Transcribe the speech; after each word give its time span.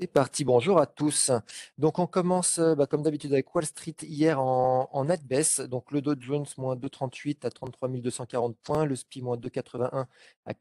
C'est 0.00 0.06
parti, 0.06 0.44
bonjour 0.44 0.78
à 0.80 0.86
tous. 0.86 1.30
Donc 1.76 1.98
on 1.98 2.06
commence 2.06 2.58
euh, 2.58 2.74
bah, 2.74 2.86
comme 2.86 3.02
d'habitude 3.02 3.34
avec 3.34 3.54
Wall 3.54 3.66
Street 3.66 3.96
hier 4.00 4.40
en, 4.40 5.04
net 5.04 5.22
baisse. 5.26 5.60
Donc 5.60 5.90
le 5.90 6.00
Dow 6.00 6.14
Jones 6.18 6.46
moins 6.56 6.74
2,38 6.74 7.44
à 7.46 7.50
33 7.50 7.90
240 7.90 8.56
points, 8.62 8.86
le 8.86 8.96
SPI 8.96 9.20
moins 9.20 9.36
2,81 9.36 10.06
à 10.46 10.54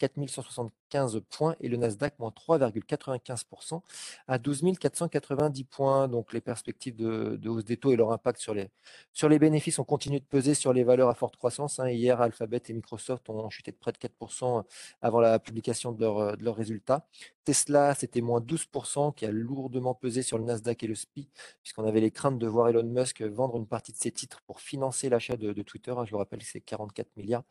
4175 0.89 1.21
points 1.29 1.55
et 1.61 1.67
le 1.69 1.77
Nasdaq 1.77 2.17
moins 2.19 2.31
3,95% 2.31 3.81
à 4.27 4.37
12 4.37 4.63
490 4.79 5.63
points. 5.65 6.07
Donc 6.07 6.33
les 6.33 6.41
perspectives 6.41 6.95
de, 6.95 7.47
hausse 7.47 7.65
des 7.65 7.77
taux 7.77 7.91
et 7.91 7.95
leur 7.95 8.11
impact 8.11 8.39
sur 8.39 8.53
les, 8.53 8.69
sur 9.13 9.29
les 9.29 9.39
bénéfices 9.39 9.79
ont 9.79 9.83
continué 9.83 10.19
de 10.19 10.25
peser 10.25 10.53
sur 10.53 10.73
les 10.73 10.83
valeurs 10.83 11.09
à 11.09 11.15
forte 11.15 11.37
croissance. 11.37 11.79
Hein. 11.79 11.89
Hier, 11.89 12.19
Alphabet 12.21 12.61
et 12.67 12.73
Microsoft 12.73 13.29
ont 13.29 13.49
chuté 13.49 13.71
de 13.71 13.77
près 13.77 13.91
de 13.91 13.97
4% 13.97 14.63
avant 15.01 15.19
la 15.19 15.39
publication 15.39 15.91
de, 15.91 16.35
de 16.35 16.43
leurs 16.43 16.55
résultats. 16.55 17.05
Tesla, 17.49 17.95
c'était 17.95 18.21
moins 18.21 18.41
12%, 18.41 19.15
qui 19.15 19.25
a 19.25 19.31
lourdement 19.31 19.95
pesé 19.95 20.21
sur 20.21 20.37
le 20.37 20.43
Nasdaq 20.43 20.83
et 20.83 20.87
le 20.87 20.93
SPI, 20.93 21.29
puisqu'on 21.63 21.83
avait 21.83 21.99
les 21.99 22.11
craintes 22.11 22.37
de 22.37 22.45
voir 22.45 22.69
Elon 22.69 22.83
Musk 22.83 23.23
vendre 23.23 23.57
une 23.57 23.65
partie 23.65 23.91
de 23.91 23.97
ses 23.97 24.11
titres 24.11 24.41
pour 24.45 24.61
financer 24.61 25.09
l'achat 25.09 25.35
de, 25.35 25.51
Twitter. 25.63 25.93
Je 26.05 26.11
vous 26.11 26.19
rappelle, 26.19 26.43
c'est 26.43 26.61
44 26.61 27.07
milliards 27.17 27.43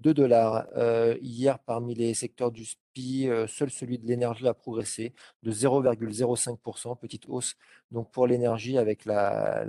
de 0.00 0.12
dollars. 0.12 0.66
Euh, 0.76 1.16
hier, 1.20 1.58
parmi 1.58 1.94
les 1.94 2.14
secteurs 2.14 2.50
du 2.50 2.64
SPI, 2.64 3.28
euh, 3.28 3.46
seul 3.46 3.70
celui 3.70 3.98
de 3.98 4.06
l'énergie 4.06 4.48
a 4.48 4.54
progressé 4.54 5.14
de 5.42 5.52
0,05%, 5.52 6.96
petite 6.98 7.28
hausse 7.28 7.56
donc 7.90 8.10
pour 8.10 8.26
l'énergie 8.26 8.78
avec 8.78 9.04
la, 9.04 9.64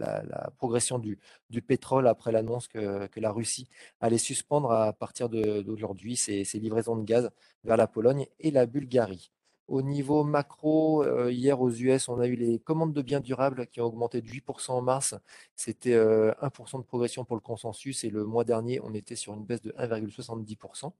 progression 0.58 1.00
du, 1.00 1.20
pétrole 1.62 2.08
après 2.08 2.32
l'annonce 2.32 2.68
que, 2.68 3.10
la 3.16 3.32
Russie 3.32 3.68
allait 4.00 4.18
suspendre 4.18 4.72
à 4.72 4.94
partir 4.94 5.30
d'aujourd'hui 5.30 6.16
ses 6.16 6.44
livraisons 6.56 6.96
de 6.96 7.04
gaz 7.04 7.30
vers 7.64 7.78
la 7.78 7.88
Pologne 7.88 8.28
et 8.40 8.52
la 8.52 8.66
Bulgarie. 8.66 9.32
Au 9.68 9.82
niveau 9.82 10.24
macro, 10.24 11.04
euh, 11.04 11.32
hier 11.32 11.62
aux 11.62 11.70
US, 11.72 12.10
on 12.10 12.20
a 12.20 12.28
eu 12.28 12.36
les 12.36 12.60
commandes 12.60 12.94
de 12.94 13.02
biens 13.02 13.22
durables 13.22 13.68
qui 13.68 13.80
ont 13.80 13.86
augmenté 13.86 14.22
de 14.22 14.28
8% 14.28 14.72
en 14.72 14.82
mars. 14.82 15.16
C'était 15.56 15.96
1% 15.96 15.96
euh, 15.96 16.80
de 16.80 16.84
progression 16.84 17.24
pour 17.24 17.36
le 17.38 17.42
consensus 17.42 18.04
et 18.04 18.10
le 18.10 18.26
mois 18.26 18.44
dernier, 18.44 18.82
on 18.82 18.94
était 18.94 19.16
sur 19.16 19.34
une 19.34 19.46
baisse 19.46 19.62
de 19.62 19.72
1,70%. 19.72 20.92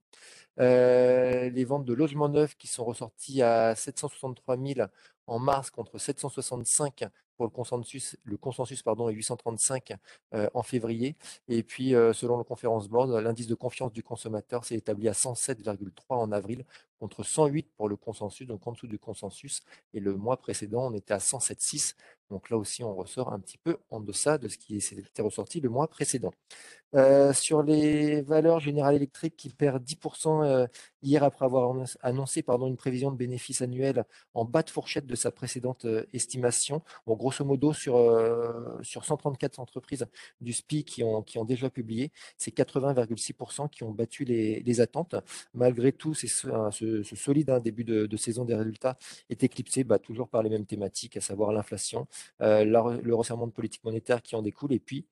Euh, 0.60 1.50
les 1.50 1.64
ventes 1.64 1.84
de 1.84 1.92
logements 1.92 2.28
neufs 2.28 2.56
qui 2.56 2.66
sont 2.66 2.84
ressorties 2.84 3.42
à 3.42 3.74
763 3.74 4.56
000 4.56 4.88
en 5.26 5.38
mars 5.38 5.70
contre 5.70 5.98
765 5.98 7.04
le 7.44 7.50
consensus, 7.50 8.16
le 8.24 8.36
consensus 8.36 8.82
pardon, 8.82 9.08
et 9.08 9.14
835 9.14 9.94
en 10.54 10.62
février. 10.62 11.16
Et 11.48 11.62
puis, 11.62 11.90
selon 12.12 12.36
le 12.38 12.44
Conference 12.44 12.88
Board, 12.88 13.10
l'indice 13.10 13.46
de 13.46 13.54
confiance 13.54 13.92
du 13.92 14.02
consommateur 14.02 14.64
s'est 14.64 14.76
établi 14.76 15.08
à 15.08 15.12
107,3 15.12 15.90
en 16.08 16.32
avril 16.32 16.64
contre 16.98 17.24
108 17.24 17.68
pour 17.76 17.88
le 17.88 17.96
consensus, 17.96 18.46
donc 18.46 18.66
en 18.66 18.72
dessous 18.72 18.86
du 18.86 18.98
consensus. 18.98 19.62
Et 19.92 20.00
le 20.00 20.14
mois 20.14 20.36
précédent, 20.36 20.86
on 20.86 20.94
était 20.94 21.14
à 21.14 21.18
107,6. 21.18 21.94
Donc 22.32 22.50
là 22.50 22.56
aussi, 22.56 22.82
on 22.82 22.94
ressort 22.94 23.32
un 23.32 23.38
petit 23.38 23.58
peu 23.58 23.76
en 23.90 24.00
deçà 24.00 24.38
de 24.38 24.48
ce 24.48 24.58
qui 24.58 24.80
s'était 24.80 25.22
ressorti 25.22 25.60
le 25.60 25.68
mois 25.68 25.86
précédent. 25.86 26.32
Euh, 26.94 27.32
sur 27.32 27.62
les 27.62 28.20
valeurs 28.20 28.60
générales 28.60 28.96
électriques 28.96 29.34
qui 29.34 29.48
perdent 29.48 29.82
10% 29.82 30.44
euh, 30.44 30.66
hier 31.02 31.24
après 31.24 31.46
avoir 31.46 31.74
annoncé 32.02 32.42
pardon, 32.42 32.66
une 32.66 32.76
prévision 32.76 33.10
de 33.10 33.16
bénéfices 33.16 33.62
annuels 33.62 34.04
en 34.34 34.44
bas 34.44 34.62
de 34.62 34.68
fourchette 34.68 35.06
de 35.06 35.14
sa 35.14 35.30
précédente 35.30 35.86
euh, 35.86 36.04
estimation. 36.12 36.82
Bon, 37.06 37.16
grosso 37.16 37.46
modo, 37.46 37.72
sur, 37.72 37.94
sur 38.82 39.04
134 39.06 39.58
entreprises 39.58 40.04
du 40.42 40.52
SPI 40.52 40.84
qui 40.84 41.02
ont, 41.02 41.24
déjà 41.46 41.70
publié, 41.70 42.12
c'est 42.36 42.54
80,6% 42.54 43.70
qui 43.70 43.84
ont 43.84 43.90
battu 43.90 44.24
les, 44.24 44.80
attentes. 44.80 45.14
Malgré 45.54 45.92
tout, 45.92 46.14
ce, 46.14 46.26
ce, 46.26 47.16
solide 47.16 47.50
hein, 47.50 47.60
début 47.60 47.84
de, 47.84 48.16
saison 48.16 48.44
des 48.44 48.54
résultats 48.54 48.98
est 49.30 49.42
éclipsé 49.44 49.84
bah, 49.84 49.98
toujours 49.98 50.28
par 50.28 50.42
les 50.42 50.50
mêmes 50.50 50.66
thématiques, 50.66 51.16
à 51.16 51.20
savoir 51.20 51.52
l'inflation, 51.52 52.06
le 52.40 53.12
resserrement 53.12 53.46
de 53.46 53.52
politique 53.52 53.84
monétaire 53.84 54.22
qui 54.22 54.36
en 54.36 54.42
découle 54.42 54.72
et 54.72 54.80
puis 54.80 55.06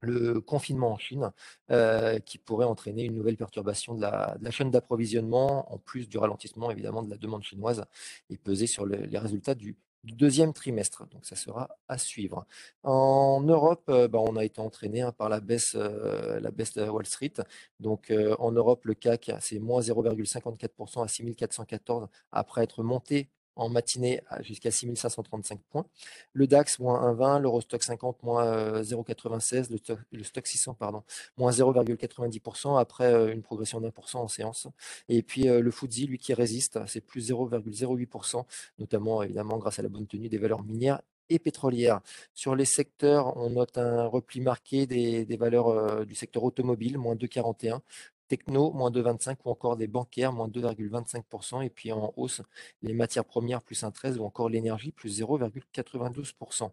le 0.00 0.40
confinement 0.40 0.92
en 0.92 0.98
Chine, 0.98 1.32
euh, 1.70 2.18
qui 2.20 2.38
pourrait 2.38 2.66
entraîner 2.66 3.04
une 3.04 3.14
nouvelle 3.14 3.36
perturbation 3.36 3.94
de 3.94 4.02
la, 4.02 4.36
chaîne 4.50 4.70
d'approvisionnement, 4.70 5.72
en 5.72 5.78
plus 5.78 6.08
du 6.08 6.18
ralentissement 6.18 6.70
évidemment 6.70 7.02
de 7.02 7.10
la 7.10 7.16
demande 7.16 7.42
chinoise, 7.42 7.84
et 8.30 8.36
peser 8.38 8.66
sur 8.66 8.86
les 8.86 9.18
résultats 9.18 9.54
du, 9.54 9.76
deuxième 10.04 10.54
trimestre. 10.54 11.06
Donc 11.08 11.26
ça 11.26 11.36
sera 11.36 11.68
à 11.88 11.98
suivre. 11.98 12.46
En 12.82 13.42
Europe, 13.42 13.84
euh, 13.90 14.08
bah, 14.08 14.20
on 14.20 14.36
a 14.36 14.44
été 14.44 14.60
entraîné 14.60 15.02
hein, 15.02 15.12
par 15.12 15.28
la 15.28 15.40
baisse, 15.40 15.74
euh, 15.76 16.40
la 16.40 16.50
baisse 16.50 16.72
de 16.74 16.88
Wall 16.88 17.04
Street. 17.04 17.34
Donc 17.80 18.12
en 18.38 18.52
Europe, 18.52 18.84
le 18.86 18.94
CAC, 18.94 19.32
c'est 19.40 19.58
moins 19.58 19.80
0,54% 19.80 21.04
à 21.04 21.08
6414 21.08 22.08
après 22.32 22.62
être 22.62 22.82
monté 22.82 23.28
en 23.58 23.68
matinée 23.68 24.22
jusqu'à 24.40 24.70
6535 24.70 25.60
points. 25.68 25.84
Le 26.32 26.46
DAX, 26.46 26.78
moins 26.78 27.12
1,20, 27.12 27.40
l'Eurostock 27.40 27.82
50, 27.82 28.22
moins 28.22 28.80
0,96, 28.80 29.70
le, 29.70 29.96
le, 30.12 30.24
Stock 30.24 30.46
600, 30.46 30.74
pardon, 30.74 31.02
moins 31.36 31.50
0,90% 31.50 32.78
après 32.78 33.12
euh, 33.12 33.32
une 33.32 33.42
progression 33.42 33.80
d'un 33.80 33.90
pour 33.90 34.08
cent 34.08 34.22
en 34.22 34.28
séance. 34.28 34.68
Et 35.08 35.22
puis 35.22 35.48
euh, 35.48 35.60
le 35.60 35.70
FTSE, 35.70 36.06
lui, 36.06 36.18
qui 36.18 36.32
résiste, 36.34 36.78
c'est 36.86 37.00
plus 37.00 37.30
0,08%, 37.30 38.44
notamment 38.78 39.22
évidemment 39.22 39.58
grâce 39.58 39.78
à 39.78 39.82
la 39.82 39.88
bonne 39.88 40.06
tenue 40.06 40.28
des 40.28 40.38
valeurs 40.38 40.62
minières 40.62 41.00
et 41.30 41.38
pétrolières. 41.38 42.00
Sur 42.34 42.54
les 42.54 42.64
secteurs, 42.64 43.36
on 43.36 43.50
note 43.50 43.76
un 43.76 44.06
repli 44.06 44.40
marqué 44.40 44.86
des, 44.86 45.36
valeurs 45.36 45.68
euh, 45.68 46.04
du 46.04 46.14
secteur 46.14 46.44
automobile, 46.44 46.96
moins 46.96 47.16
2,41, 47.16 47.80
techno, 48.28 48.70
moins 48.72 48.90
2,25 48.90 49.36
ou 49.44 49.50
encore 49.50 49.76
des 49.76 49.86
bancaires, 49.86 50.32
moins 50.32 50.48
2,25%. 50.48 51.62
Et 51.64 51.70
puis 51.70 51.92
en 51.92 52.12
hausse, 52.16 52.42
les 52.82 52.92
matières 52.92 53.24
premières, 53.24 53.62
plus 53.62 53.82
1,13 53.82 54.18
ou 54.18 54.24
encore 54.24 54.48
l'énergie, 54.48 54.92
plus 54.92 55.20
0,92%. 55.20 56.70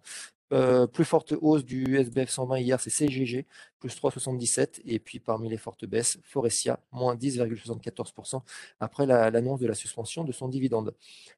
Euh, 0.53 0.85
plus 0.85 1.05
forte 1.05 1.33
hausse 1.41 1.65
du 1.65 1.97
SBF 1.97 2.29
120 2.29 2.59
hier, 2.59 2.79
c'est 2.79 2.91
CGG, 2.91 3.47
plus 3.79 3.89
3,77. 3.95 4.81
Et 4.85 4.99
puis 4.99 5.19
parmi 5.19 5.49
les 5.49 5.57
fortes 5.57 5.85
baisses, 5.85 6.19
Forestia, 6.23 6.79
moins 6.91 7.15
10,74% 7.15 8.41
après 8.79 9.07
l'annonce 9.07 9.59
de 9.59 9.67
la 9.67 9.73
suspension 9.73 10.23
de 10.23 10.31
son 10.31 10.47
dividende. 10.47 10.93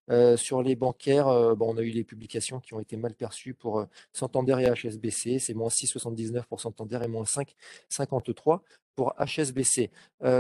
Euh, 0.10 0.36
sur 0.36 0.62
les 0.62 0.76
bancaires, 0.76 1.30
euh, 1.30 1.56
bon, 1.56 1.74
on 1.74 1.78
a 1.78 1.82
eu 1.82 1.90
les 1.90 2.04
publications 2.04 2.60
qui 2.60 2.74
ont 2.74 2.80
été 2.82 2.98
mal 2.98 3.14
perçues 3.14 3.54
pour 3.54 3.86
Santander 4.12 4.58
et 4.60 4.70
HSBC. 4.70 5.40
C'est 5.40 5.54
moins 5.54 5.70
6,79 5.70 6.44
pour 6.46 6.60
Santander 6.60 7.00
et 7.04 7.08
moins 7.08 7.24
5,53 7.24 8.62
pour 8.98 9.14
HSBC. 9.18 9.92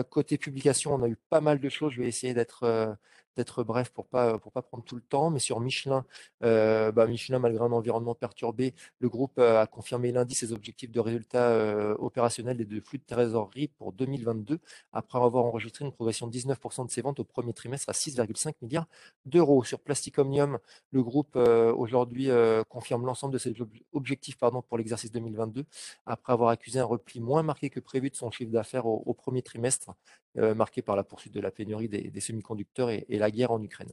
côté 0.09 0.37
publication, 0.37 0.93
on 0.93 1.03
a 1.03 1.07
eu 1.07 1.15
pas 1.29 1.39
mal 1.39 1.59
de 1.59 1.69
choses. 1.69 1.93
Je 1.93 2.01
vais 2.01 2.07
essayer 2.09 2.33
d'être 2.33 2.97
d'être 3.37 3.63
bref 3.63 3.91
pour 3.91 4.05
pas 4.07 4.39
pas 4.39 4.61
prendre 4.61 4.83
tout 4.83 4.95
le 4.95 5.01
temps. 5.01 5.29
Mais 5.29 5.39
sur 5.39 5.59
Michelin, 5.59 6.05
euh, 6.43 6.91
bah, 6.91 7.07
Michelin, 7.07 7.39
malgré 7.39 7.63
un 7.63 7.71
environnement 7.71 8.15
perturbé, 8.15 8.73
le 8.99 9.09
groupe 9.09 9.37
euh, 9.39 9.61
a 9.61 9.67
confirmé 9.67 10.11
lundi 10.11 10.35
ses 10.35 10.51
objectifs 10.51 10.91
de 10.91 10.99
résultats 10.99 11.49
euh, 11.51 11.95
opérationnels 11.99 12.59
et 12.59 12.65
de 12.65 12.81
flux 12.81 12.97
de 12.97 13.05
trésorerie 13.05 13.67
pour 13.77 13.93
2022, 13.93 14.59
après 14.91 15.19
avoir 15.19 15.45
enregistré 15.45 15.85
une 15.85 15.91
progression 15.91 16.27
de 16.27 16.33
19% 16.33 16.85
de 16.85 16.91
ses 16.91 17.01
ventes 17.01 17.19
au 17.19 17.23
premier 17.23 17.53
trimestre 17.53 17.89
à 17.89 17.93
6,5 17.93 18.53
milliards 18.61 18.87
d'euros. 19.25 19.63
Sur 19.63 19.79
Plastic 19.79 20.17
Omnium, 20.17 20.57
le 20.91 21.03
groupe 21.03 21.35
aujourd'hui 21.35 22.29
confirme 22.69 23.05
l'ensemble 23.05 23.33
de 23.33 23.37
ses 23.37 23.53
objectifs 23.93 24.37
pour 24.37 24.77
l'exercice 24.77 25.11
2022, 25.11 25.65
après 26.05 26.33
avoir 26.33 26.49
accusé 26.49 26.79
un 26.79 26.85
repli 26.85 27.19
moins 27.19 27.43
marqué 27.43 27.69
que 27.69 27.79
prévu 27.79 28.09
de 28.09 28.15
son 28.15 28.31
chiffre 28.31 28.46
d'affaires 28.51 28.85
au, 28.85 29.13
premier 29.13 29.41
trimestre, 29.41 29.91
marqué 30.35 30.81
par 30.81 30.95
la 30.95 31.03
poursuite 31.03 31.33
de 31.33 31.39
la 31.39 31.51
pénurie 31.51 31.89
des, 31.89 32.21
semi-conducteurs 32.21 32.89
et, 32.89 33.05
et 33.09 33.17
la 33.17 33.31
guerre 33.31 33.51
en 33.51 33.61
Ukraine. 33.61 33.91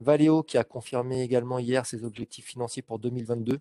Valeo 0.00 0.42
qui 0.42 0.58
a 0.58 0.64
confirmé 0.64 1.22
également 1.22 1.58
hier 1.58 1.86
ses 1.86 2.04
objectifs 2.04 2.46
financiers 2.46 2.82
pour 2.82 2.98
2022 2.98 3.60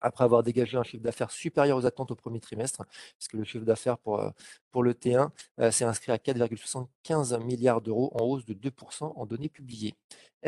après 0.00 0.24
avoir 0.24 0.42
dégagé 0.42 0.76
un 0.76 0.82
chiffre 0.82 1.02
d'affaires 1.02 1.30
supérieur 1.30 1.78
aux 1.78 1.86
attentes 1.86 2.10
au 2.10 2.14
premier 2.14 2.40
trimestre, 2.40 2.84
puisque 3.18 3.34
le 3.34 3.44
chiffre 3.44 3.64
d'affaires 3.64 3.98
pour, 3.98 4.20
euh, 4.20 4.30
pour 4.70 4.82
le 4.82 4.94
T1 4.94 5.30
euh, 5.60 5.70
s'est 5.70 5.84
inscrit 5.84 6.12
à 6.12 6.16
4,75 6.16 7.42
milliards 7.42 7.80
d'euros 7.80 8.10
en 8.14 8.24
hausse 8.24 8.44
de 8.44 8.54
2% 8.54 9.12
en 9.16 9.26
données 9.26 9.48
publiées. 9.48 9.94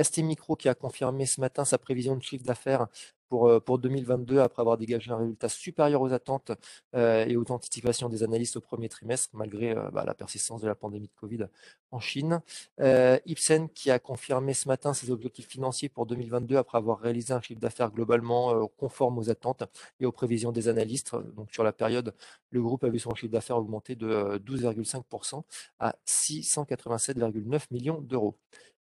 ST 0.00 0.18
Micro 0.18 0.56
qui 0.56 0.68
a 0.68 0.74
confirmé 0.74 1.26
ce 1.26 1.40
matin 1.40 1.64
sa 1.64 1.78
prévision 1.78 2.16
de 2.16 2.22
chiffre 2.22 2.44
d'affaires 2.44 2.86
pour, 3.28 3.48
euh, 3.48 3.60
pour 3.60 3.78
2022 3.78 4.38
après 4.40 4.60
avoir 4.60 4.78
dégagé 4.78 5.10
un 5.10 5.18
résultat 5.18 5.48
supérieur 5.48 6.00
aux 6.00 6.12
attentes 6.12 6.52
euh, 6.94 7.24
et 7.26 7.36
aux 7.36 7.50
anticipations 7.50 8.08
des 8.08 8.22
analystes 8.22 8.56
au 8.56 8.60
premier 8.60 8.88
trimestre, 8.88 9.30
malgré 9.34 9.76
euh, 9.76 9.90
bah, 9.90 10.04
la 10.06 10.14
persistance 10.14 10.60
de 10.60 10.66
la 10.66 10.74
pandémie 10.74 11.08
de 11.08 11.20
Covid 11.20 11.46
en 11.90 12.00
Chine. 12.00 12.40
Ipsen 12.78 13.68
qui 13.70 13.90
a 13.90 13.98
confirmé 13.98 14.54
ce 14.54 14.68
matin 14.68 14.92
ses 14.92 15.10
objectifs 15.10 15.48
financiers 15.48 15.88
pour 15.88 16.06
2022 16.06 16.56
après 16.56 16.78
avoir 16.78 16.98
réalisé 17.00 17.32
un 17.32 17.40
chiffre 17.40 17.60
d'affaires 17.60 17.90
globalement 17.90 18.68
conforme 18.76 19.18
aux 19.18 19.30
attentes 19.30 19.64
et 20.00 20.06
aux 20.06 20.12
prévisions 20.12 20.52
des 20.52 20.68
analystes. 20.68 21.14
Donc 21.36 21.50
sur 21.50 21.64
la 21.64 21.72
période, 21.72 22.14
le 22.50 22.62
groupe 22.62 22.84
a 22.84 22.88
vu 22.88 22.98
son 22.98 23.14
chiffre 23.14 23.32
d'affaires 23.32 23.56
augmenter 23.56 23.94
de 23.94 24.38
12,5% 24.44 25.42
à 25.78 25.94
687,9 26.06 27.62
millions 27.70 28.00
d'euros. 28.00 28.36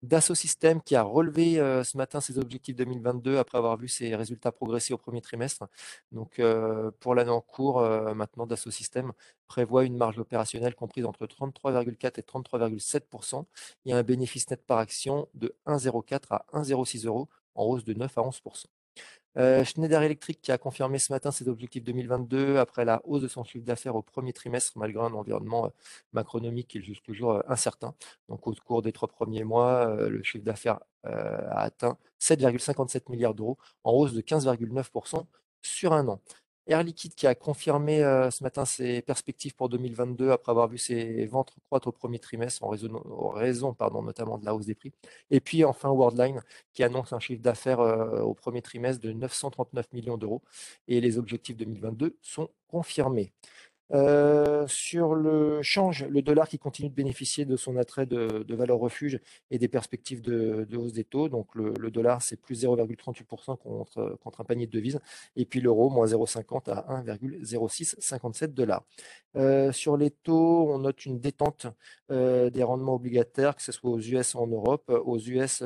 Dassault 0.02 0.36
Systèmes 0.36 0.82
qui 0.82 0.96
a 0.96 1.04
relevé 1.04 1.60
euh, 1.60 1.84
ce 1.84 1.98
matin 1.98 2.22
ses 2.22 2.38
objectifs 2.40 2.76
2022 2.76 3.38
après 3.38 3.58
avoir 3.58 3.76
vu 3.78 3.90
ses 3.90 4.16
résultats 4.16 4.52
progresser 4.52 4.94
au 4.94 4.98
premier 4.98 5.22
trimestre. 5.22 5.68
Donc 6.12 6.40
euh, 6.40 6.92
pour 7.00 7.16
l'année 7.16 7.32
en 7.32 7.42
cours, 7.42 7.80
euh, 7.82 8.14
maintenant 8.14 8.48
Dassault 8.48 8.72
Systèmes 8.72 9.12
prévoit 9.48 9.84
une 9.84 9.98
marge 9.98 10.18
opérationnelle 10.18 10.76
comprise 10.76 11.06
entre 11.06 11.26
33,4 11.26 12.20
et 12.20 12.22
33,7 12.22 13.46
Il 13.86 13.92
y 13.92 13.94
a 13.94 13.98
un 13.98 14.04
bénéfice 14.04 14.50
net 14.50 14.66
par 14.66 14.78
action 14.78 15.28
de 15.34 15.56
1,04 15.68 16.22
à 16.30 16.46
1,06 16.54 17.06
euros 17.06 17.28
en 17.56 17.66
hausse 17.66 17.84
de 17.84 17.94
9 17.94 18.18
à 18.18 18.22
11 18.24 18.42
euh, 19.38 19.64
Schneider 19.64 20.02
Electric 20.02 20.42
qui 20.42 20.52
a 20.52 20.58
confirmé 20.58 21.00
ce 21.00 21.14
matin 21.14 21.32
ses 21.32 21.48
objectifs 21.48 21.84
2022 21.84 22.58
après 22.58 22.86
la 22.86 23.02
hausse 23.06 23.22
de 23.22 23.28
son 23.28 23.44
chiffre 23.44 23.64
d'affaires 23.66 23.96
au 23.96 24.02
premier 24.02 24.34
trimestre 24.34 24.78
malgré 24.78 25.04
un 25.04 25.14
environnement 25.14 25.68
euh, 25.68 25.70
macronomique 26.14 26.70
qui 26.70 26.78
est 26.80 26.82
juste 26.82 27.06
toujours 27.06 27.34
euh, 27.34 27.42
incertain. 27.48 27.94
Donc 28.28 28.48
au 28.48 28.54
cours 28.66 28.82
des 28.82 28.92
trois 28.92 29.08
premiers 29.08 29.44
mois, 29.44 29.96
le 30.10 30.24
chiffre 30.24 30.44
d'affaires 30.44 30.80
a 31.04 31.62
atteint 31.62 31.98
7,57 32.20 33.10
milliards 33.10 33.34
d'euros 33.34 33.58
en 33.84 33.92
hausse 33.94 34.14
de 34.14 34.22
15,9% 34.22 35.26
sur 35.62 35.94
un 35.94 36.08
an. 36.08 36.22
Air 36.70 36.84
Liquide 36.84 37.16
qui 37.16 37.26
a 37.26 37.34
confirmé 37.34 38.04
euh, 38.04 38.30
ce 38.30 38.44
matin 38.44 38.64
ses 38.64 39.02
perspectives 39.02 39.56
pour 39.56 39.70
2022 39.70 40.30
après 40.30 40.52
avoir 40.52 40.68
vu 40.68 40.78
ses 40.78 41.26
ventes 41.26 41.52
croître 41.66 41.88
au 41.88 41.92
premier 41.92 42.20
trimestre 42.20 42.64
en 42.64 42.70
raison, 42.70 43.76
notamment 44.04 44.38
de 44.38 44.46
la 44.46 44.54
hausse 44.54 44.68
des 44.68 44.76
prix. 44.76 44.94
Et 45.32 45.40
puis 45.40 45.66
enfin 45.66 45.90
Worldline 45.90 46.42
qui 46.74 46.84
annonce 46.84 47.12
un 47.12 47.20
chiffre 47.20 47.42
d'affaires 47.42 47.80
euh, 47.80 48.22
au 48.22 48.36
premier 48.36 48.62
trimestre 48.62 49.02
de 49.02 49.12
939 49.12 49.92
millions 49.94 50.18
d'euros 50.18 50.44
et 50.88 51.02
les 51.02 51.18
objectifs 51.18 51.58
2022 51.58 52.16
sont 52.22 52.50
confirmés. 52.68 53.34
Euh, 53.92 54.68
sur 54.68 55.16
le 55.16 55.64
change, 55.64 56.06
le 56.06 56.22
dollar 56.22 56.48
qui 56.48 56.60
continue 56.60 56.90
de 56.90 56.94
bénéficier 56.94 57.46
de 57.46 57.56
son 57.56 57.76
attrait 57.76 58.06
de, 58.06 58.46
valeur 58.54 58.78
refuge 58.78 59.20
et 59.50 59.58
des 59.58 59.68
perspectives 59.68 60.22
de, 60.22 60.68
hausse 60.76 60.94
des 60.94 61.04
taux. 61.04 61.28
Donc 61.30 61.56
le, 61.56 61.74
dollar, 61.90 62.22
c'est 62.22 62.40
plus 62.40 62.64
0,38% 62.64 63.58
contre, 63.58 64.18
contre 64.22 64.42
un 64.42 64.44
panier 64.44 64.68
de 64.68 64.72
devises. 64.72 65.00
Et 65.36 65.46
puis 65.46 65.60
l'euro, 65.60 65.90
moins 65.90 66.06
0,50 66.06 66.70
à 66.70 67.04
1,0657 67.04 68.54
dollars. 68.54 68.84
Euh, 69.36 69.72
sur 69.72 69.98
les 69.98 70.12
taux, 70.12 70.72
on 70.72 70.80
note 70.80 71.06
une 71.06 71.20
détente 71.20 71.68
euh, 72.12 72.50
des 72.50 72.64
rendements 72.64 72.96
obligataires, 72.96 73.56
que 73.56 73.62
ce 73.62 73.72
soit 73.72 73.90
aux 73.90 74.00
US 74.00 74.36
ou 74.36 74.40
en 74.40 74.48
Europe. 74.48 74.90
Aux 74.90 75.18
US, 75.18 75.64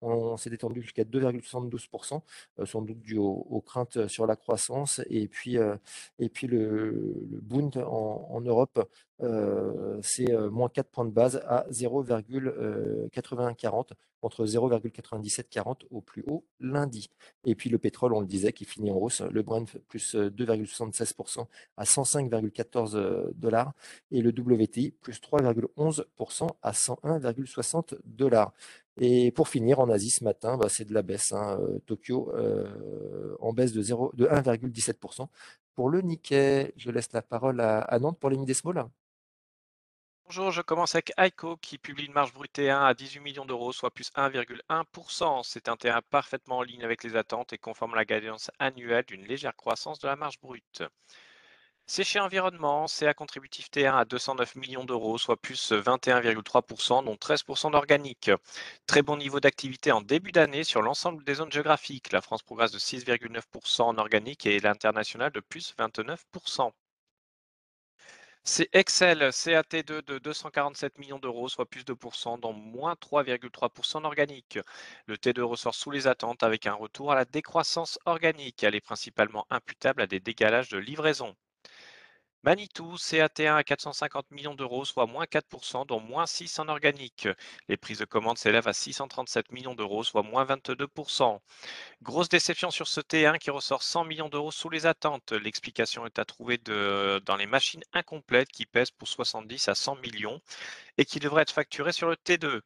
on, 0.00 0.36
s'est 0.36 0.50
détendu 0.50 0.82
jusqu'à 0.82 1.04
2,72%, 1.04 2.20
sans 2.64 2.82
doute 2.82 3.00
dû 3.00 3.16
aux, 3.16 3.62
craintes 3.64 4.06
sur 4.08 4.26
la 4.26 4.36
croissance. 4.36 5.00
Et 5.08 5.28
puis, 5.28 5.56
et 6.18 6.28
puis 6.28 6.46
le 6.46 7.21
le 7.30 7.40
Bund 7.40 7.76
en, 7.76 8.40
Europe, 8.40 8.88
euh, 9.22 10.00
c'est 10.02 10.32
euh, 10.32 10.50
moins 10.50 10.68
4 10.68 10.90
points 10.90 11.04
de 11.04 11.10
base 11.10 11.42
à 11.46 11.64
0,8140 11.70 13.90
contre 14.20 14.46
0,9740 14.46 15.82
au 15.90 16.00
plus 16.00 16.24
haut 16.28 16.44
lundi. 16.60 17.10
Et 17.44 17.54
puis 17.54 17.70
le 17.70 17.78
pétrole, 17.78 18.14
on 18.14 18.20
le 18.20 18.26
disait, 18.26 18.52
qui 18.52 18.64
finit 18.64 18.90
en 18.90 18.96
hausse, 18.96 19.20
le 19.20 19.42
Brent 19.42 19.66
plus 19.88 20.14
2,76% 20.14 21.46
à 21.76 21.84
105,14 21.84 23.32
dollars 23.34 23.72
et 24.10 24.22
le 24.22 24.30
WTI 24.30 24.92
plus 25.02 25.20
3,11% 25.20 26.48
à 26.62 26.72
101,60 26.72 27.98
dollars. 28.04 28.52
Et 29.00 29.32
pour 29.32 29.48
finir, 29.48 29.80
en 29.80 29.88
Asie 29.88 30.10
ce 30.10 30.22
matin, 30.22 30.58
bah, 30.58 30.68
c'est 30.68 30.84
de 30.84 30.92
la 30.92 31.00
baisse. 31.02 31.32
Hein, 31.32 31.58
euh, 31.60 31.78
Tokyo 31.86 32.30
en 33.40 33.52
baisse 33.52 33.72
de, 33.72 33.80
de 33.80 34.26
1,17%. 34.26 35.28
Pour 35.74 35.88
le 35.88 36.02
Nikkei, 36.02 36.72
je 36.76 36.90
laisse 36.90 37.12
la 37.12 37.22
parole 37.22 37.60
à, 37.60 37.98
Nantes 37.98 38.18
pour 38.18 38.28
les 38.30 38.36
mid 38.36 38.52
small. 38.52 38.84
Bonjour, 40.26 40.50
je 40.50 40.60
commence 40.62 40.94
avec 40.94 41.12
ICO 41.18 41.56
qui 41.56 41.78
publie 41.78 42.06
une 42.06 42.12
marge 42.12 42.32
brute 42.32 42.54
T1 42.58 42.84
à 42.84 42.94
18 42.94 43.20
millions 43.20 43.44
d'euros, 43.44 43.72
soit 43.72 43.90
plus 43.90 44.10
1,1%. 44.14 45.42
C'est 45.44 45.68
un 45.68 45.76
terrain 45.76 46.02
parfaitement 46.10 46.58
en 46.58 46.62
ligne 46.62 46.84
avec 46.84 47.02
les 47.04 47.16
attentes 47.16 47.52
et 47.52 47.58
conforme 47.58 47.94
à 47.94 47.96
la 47.96 48.04
guidance 48.04 48.50
annuelle 48.58 49.04
d'une 49.06 49.24
légère 49.24 49.56
croissance 49.56 49.98
de 49.98 50.08
la 50.08 50.16
marge 50.16 50.40
brute. 50.40 50.82
Séché 51.94 52.20
Environnement, 52.20 52.86
CA 52.86 53.12
contributif 53.12 53.70
T1 53.70 53.94
à 53.94 54.06
209 54.06 54.56
millions 54.56 54.84
d'euros, 54.86 55.18
soit 55.18 55.36
plus 55.36 55.72
21,3%, 55.72 57.04
dont 57.04 57.16
13% 57.16 57.70
d'organique. 57.70 58.30
Très 58.86 59.02
bon 59.02 59.18
niveau 59.18 59.40
d'activité 59.40 59.92
en 59.92 60.00
début 60.00 60.32
d'année 60.32 60.64
sur 60.64 60.80
l'ensemble 60.80 61.22
des 61.22 61.34
zones 61.34 61.52
géographiques. 61.52 62.10
La 62.10 62.22
France 62.22 62.42
progresse 62.42 62.72
de 62.72 62.78
6,9% 62.78 63.82
en 63.82 63.98
organique 63.98 64.46
et 64.46 64.58
l'international 64.58 65.32
de 65.32 65.40
plus 65.40 65.74
29%. 65.78 66.72
C'est 68.42 68.70
Excel 68.72 69.28
CAT2 69.28 70.02
de 70.02 70.18
247 70.18 70.96
millions 70.96 71.18
d'euros, 71.18 71.50
soit 71.50 71.66
plus 71.66 71.84
de 71.84 71.92
2%, 71.92 72.40
dont 72.40 72.54
moins 72.54 72.94
3,3% 72.94 73.98
en 73.98 74.04
organique. 74.04 74.58
Le 75.04 75.16
T2 75.18 75.42
ressort 75.42 75.74
sous 75.74 75.90
les 75.90 76.06
attentes 76.06 76.42
avec 76.42 76.66
un 76.66 76.72
retour 76.72 77.12
à 77.12 77.16
la 77.16 77.26
décroissance 77.26 77.98
organique. 78.06 78.62
Elle 78.62 78.76
est 78.76 78.80
principalement 78.80 79.46
imputable 79.50 80.00
à 80.00 80.06
des 80.06 80.20
décalages 80.20 80.70
de 80.70 80.78
livraison. 80.78 81.36
Manitou, 82.44 82.96
CAT1 82.96 83.54
à 83.54 83.62
450 83.62 84.32
millions 84.32 84.56
d'euros, 84.56 84.84
soit 84.84 85.06
moins 85.06 85.26
4%, 85.26 85.86
dont 85.86 86.00
moins 86.00 86.26
6 86.26 86.58
en 86.58 86.66
organique. 86.68 87.28
Les 87.68 87.76
prises 87.76 88.00
de 88.00 88.04
commande 88.04 88.36
s'élèvent 88.36 88.66
à 88.66 88.72
637 88.72 89.52
millions 89.52 89.76
d'euros, 89.76 90.02
soit 90.02 90.24
moins 90.24 90.44
22%. 90.44 91.38
Grosse 92.02 92.28
déception 92.28 92.72
sur 92.72 92.88
ce 92.88 93.00
T1 93.00 93.38
qui 93.38 93.50
ressort 93.50 93.84
100 93.84 94.04
millions 94.06 94.28
d'euros 94.28 94.50
sous 94.50 94.68
les 94.70 94.86
attentes. 94.86 95.30
L'explication 95.30 96.04
est 96.04 96.18
à 96.18 96.24
trouver 96.24 96.58
dans 96.58 97.36
les 97.38 97.46
machines 97.46 97.84
incomplètes 97.92 98.50
qui 98.50 98.66
pèsent 98.66 98.90
pour 98.90 99.06
70 99.06 99.68
à 99.68 99.76
100 99.76 99.96
millions 99.96 100.40
et 100.98 101.04
qui 101.04 101.20
devraient 101.20 101.42
être 101.42 101.52
facturées 101.52 101.92
sur 101.92 102.08
le 102.08 102.16
T2. 102.16 102.60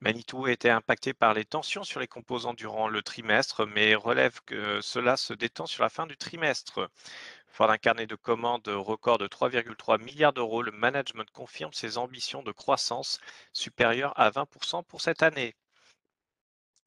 Manitou 0.00 0.46
a 0.46 0.52
été 0.52 0.70
impacté 0.70 1.12
par 1.12 1.34
les 1.34 1.44
tensions 1.44 1.84
sur 1.84 2.00
les 2.00 2.08
composants 2.08 2.54
durant 2.54 2.88
le 2.88 3.02
trimestre, 3.02 3.66
mais 3.66 3.94
relève 3.94 4.40
que 4.46 4.80
cela 4.80 5.16
se 5.18 5.34
détend 5.34 5.66
sur 5.66 5.82
la 5.82 5.90
fin 5.90 6.06
du 6.06 6.16
trimestre. 6.16 6.88
Fort 7.50 7.68
d'un 7.68 7.78
carnet 7.78 8.06
de 8.06 8.14
commandes 8.14 8.68
record 8.68 9.18
de 9.18 9.26
3,3 9.26 10.02
milliards 10.02 10.32
d'euros, 10.32 10.62
le 10.62 10.72
management 10.72 11.30
confirme 11.32 11.72
ses 11.72 11.98
ambitions 11.98 12.42
de 12.42 12.52
croissance 12.52 13.18
supérieures 13.52 14.12
à 14.18 14.30
20% 14.30 14.84
pour 14.84 15.00
cette 15.00 15.22
année. 15.22 15.54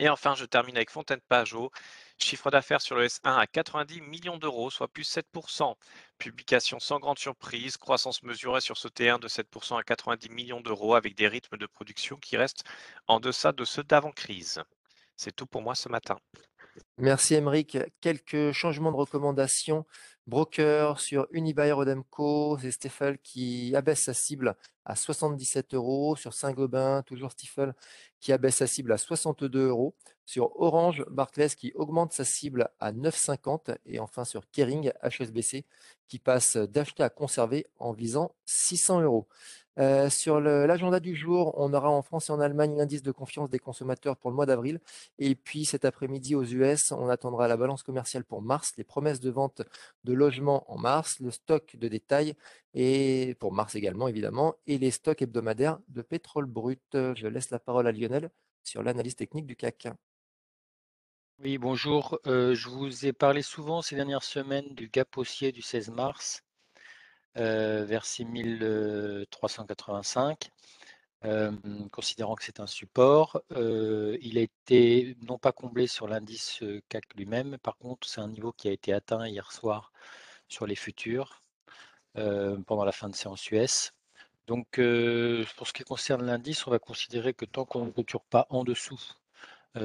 Et 0.01 0.09
enfin, 0.09 0.33
je 0.33 0.45
termine 0.45 0.77
avec 0.77 0.89
Fontaine 0.89 1.21
Pajot. 1.29 1.69
Chiffre 2.17 2.49
d'affaires 2.49 2.81
sur 2.81 2.95
le 2.95 3.05
S1 3.05 3.37
à 3.37 3.45
90 3.45 4.01
millions 4.01 4.37
d'euros, 4.37 4.71
soit 4.71 4.87
plus 4.87 5.03
7%. 5.03 5.75
Publication 6.17 6.79
sans 6.79 6.99
grande 6.99 7.19
surprise, 7.19 7.77
croissance 7.77 8.23
mesurée 8.23 8.61
sur 8.61 8.77
ce 8.77 8.87
T1 8.87 9.19
de 9.19 9.27
7% 9.27 9.77
à 9.77 9.83
90 9.83 10.29
millions 10.29 10.59
d'euros 10.59 10.95
avec 10.95 11.13
des 11.13 11.27
rythmes 11.27 11.57
de 11.57 11.67
production 11.67 12.17
qui 12.17 12.35
restent 12.35 12.63
en 13.05 13.19
deçà 13.19 13.51
de 13.51 13.63
ceux 13.63 13.83
d'avant-crise. 13.83 14.63
C'est 15.17 15.35
tout 15.35 15.45
pour 15.45 15.61
moi 15.61 15.75
ce 15.75 15.87
matin. 15.87 16.17
Merci 16.97 17.35
Emeric. 17.35 17.77
Quelques 17.99 18.53
changements 18.53 18.91
de 18.91 18.97
recommandations. 18.97 19.85
Broker 20.27 20.99
sur 20.99 21.27
Unibail 21.31 21.71
Rodemco, 21.71 22.57
c'est 22.59 22.71
Stifel 22.71 23.17
qui 23.19 23.75
abaisse 23.75 24.03
sa 24.03 24.13
cible 24.13 24.55
à 24.85 24.95
77 24.95 25.73
euros. 25.73 26.15
Sur 26.15 26.33
Saint-Gobain, 26.33 27.03
toujours 27.03 27.31
Stifel 27.31 27.73
qui 28.19 28.31
abaisse 28.31 28.57
sa 28.57 28.67
cible 28.67 28.91
à 28.91 28.97
62 28.97 29.67
euros. 29.67 29.95
Sur 30.25 30.59
Orange, 30.61 31.03
Barclays 31.09 31.49
qui 31.49 31.71
augmente 31.75 32.13
sa 32.13 32.23
cible 32.23 32.69
à 32.79 32.91
9,50. 32.91 33.75
Et 33.85 33.99
enfin 33.99 34.23
sur 34.23 34.49
Kering, 34.51 34.91
HSBC 35.03 35.65
qui 36.11 36.19
passe 36.19 36.57
d'acheter 36.57 37.03
à 37.03 37.09
conserver 37.09 37.67
en 37.79 37.93
visant 37.93 38.35
600 38.43 38.99
euros. 38.99 39.29
Euh, 39.79 40.09
sur 40.09 40.41
l'agenda 40.41 40.99
du 40.99 41.15
jour, 41.15 41.53
on 41.57 41.73
aura 41.73 41.89
en 41.89 42.01
France 42.01 42.27
et 42.27 42.33
en 42.33 42.41
Allemagne 42.41 42.75
l'indice 42.75 43.01
de 43.01 43.13
confiance 43.13 43.49
des 43.49 43.59
consommateurs 43.59 44.17
pour 44.17 44.29
le 44.29 44.35
mois 44.35 44.45
d'avril. 44.45 44.81
Et 45.19 45.35
puis 45.35 45.63
cet 45.63 45.85
après-midi 45.85 46.35
aux 46.35 46.43
US, 46.43 46.91
on 46.91 47.07
attendra 47.07 47.47
la 47.47 47.55
balance 47.55 47.81
commerciale 47.81 48.25
pour 48.25 48.41
mars, 48.41 48.73
les 48.77 48.83
promesses 48.83 49.21
de 49.21 49.29
vente 49.29 49.61
de 50.03 50.11
logements 50.13 50.69
en 50.69 50.77
mars, 50.77 51.21
le 51.21 51.31
stock 51.31 51.77
de 51.77 51.87
détail 51.87 52.33
et 52.73 53.37
pour 53.39 53.53
mars 53.53 53.75
également 53.75 54.09
évidemment, 54.09 54.55
et 54.67 54.77
les 54.77 54.91
stocks 54.91 55.21
hebdomadaires 55.21 55.79
de 55.87 56.01
pétrole 56.01 56.45
brut. 56.45 56.81
Je 56.93 57.27
laisse 57.27 57.51
la 57.51 57.59
parole 57.59 57.87
à 57.87 57.93
Lionel 57.93 58.31
sur 58.63 58.83
l'analyse 58.83 59.15
technique 59.15 59.45
du 59.45 59.55
CAC. 59.55 59.87
Oui, 61.43 61.57
bonjour. 61.57 62.19
Euh, 62.27 62.53
je 62.53 62.69
vous 62.69 63.05
ai 63.07 63.13
parlé 63.13 63.41
souvent 63.41 63.81
ces 63.81 63.95
dernières 63.95 64.21
semaines 64.23 64.75
du 64.75 64.89
gap 64.89 65.17
haussier 65.17 65.51
du 65.51 65.61
16 65.63 65.89
mars 65.89 66.43
euh, 67.37 67.83
vers 67.85 68.05
6385. 68.05 70.51
Euh, 71.25 71.51
considérant 71.91 72.35
que 72.35 72.43
c'est 72.43 72.59
un 72.59 72.67
support. 72.67 73.41
Il 73.49 74.37
a 74.37 74.41
été 74.41 75.17
non 75.23 75.37
pas 75.39 75.51
comblé 75.51 75.87
sur 75.87 76.07
l'indice 76.07 76.63
CAC 76.89 77.05
lui-même, 77.15 77.57
par 77.59 77.77
contre 77.77 78.07
c'est 78.07 78.21
un 78.21 78.27
niveau 78.29 78.51
qui 78.53 78.67
a 78.67 78.71
été 78.71 78.93
atteint 78.93 79.27
hier 79.27 79.51
soir 79.51 79.91
sur 80.47 80.67
les 80.67 80.75
futurs 80.75 81.43
pendant 82.13 82.85
la 82.85 82.91
fin 82.91 83.09
de 83.09 83.15
séance 83.15 83.49
US. 83.51 83.91
Donc 84.47 84.67
pour 84.75 85.67
ce 85.67 85.73
qui 85.73 85.83
concerne 85.83 86.25
l'indice, 86.25 86.67
on 86.67 86.71
va 86.71 86.79
considérer 86.79 87.33
que 87.33 87.45
tant 87.45 87.65
qu'on 87.65 87.85
ne 87.85 87.91
clôture 87.91 88.23
pas 88.25 88.47
en 88.49 88.63
dessous, 88.63 88.99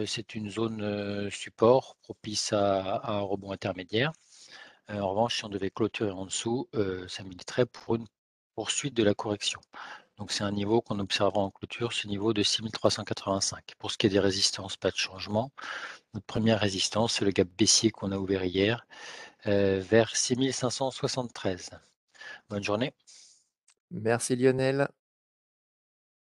c'est 0.07 0.35
une 0.35 0.51
zone 0.51 1.31
support 1.31 1.97
propice 2.03 2.53
à 2.53 3.11
un 3.11 3.21
rebond 3.21 3.53
intermédiaire. 3.53 4.13
Euh, 4.91 5.01
en 5.01 5.11
revanche, 5.11 5.39
si 5.39 5.45
on 5.45 5.49
devait 5.49 5.71
clôturer 5.71 6.11
en 6.11 6.27
dessous, 6.27 6.69
euh, 6.75 7.07
ça 7.09 7.23
militerait 7.25 7.67
pour 7.67 7.97
une 7.97 8.07
poursuite 8.55 8.95
de 8.95 9.03
la 9.03 9.15
correction. 9.15 9.61
Donc 10.17 10.33
c'est 10.33 10.45
un 10.45 10.53
niveau 10.53 10.81
qu'on 10.81 10.99
observera 10.99 11.43
en 11.43 11.51
clôture, 11.51 11.93
ce 11.93 12.07
niveau 12.07 12.33
de 12.33 12.43
6385. 12.43 13.75
Pour 13.79 13.91
ce 13.91 13.99
qui 13.99 14.07
est 14.07 14.11
des 14.11 14.21
résistances, 14.21 14.77
pas 14.77 14.91
de 14.91 14.97
changement. 14.97 15.53
Notre 16.15 16.27
première 16.27 16.61
résistance, 16.61 17.15
c'est 17.15 17.25
le 17.25 17.33
gap 17.33 17.49
baissier 17.59 17.91
qu'on 17.91 18.13
a 18.13 18.19
ouvert 18.19 18.45
hier 18.45 18.87
euh, 19.47 19.81
vers 19.81 20.17
6573. 20.17 21.71
Bonne 22.49 22.63
journée. 22.63 22.95
Merci 23.91 24.37
Lionel. 24.37 24.89